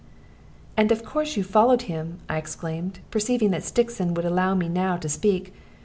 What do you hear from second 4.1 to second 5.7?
would allow me now to speak.